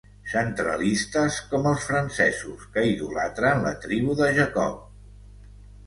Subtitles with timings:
[0.29, 4.85] Centralistes com els francesos que idolatren la tribu de Jacob.